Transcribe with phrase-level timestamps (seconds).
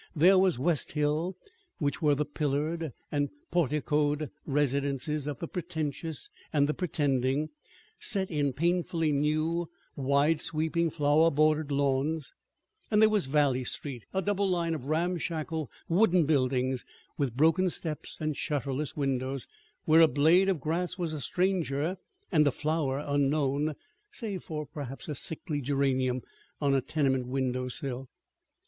[0.15, 1.37] There was West Hill,
[1.77, 7.49] where were the pillared and porticoed residences of the pretentious and the pretending,
[7.99, 12.33] set in painfully new, wide sweeping, flower bordered lawns;
[12.89, 16.83] and there was Valley Street, a double line of ramshackle wooden buildings
[17.15, 19.45] with broken steps and shutterless windows,
[19.85, 21.99] where a blade of grass was a stranger
[22.31, 23.75] and a flower unknown,
[24.11, 26.23] save for perhaps a sickly geranium
[26.59, 28.09] on a tenement window sill.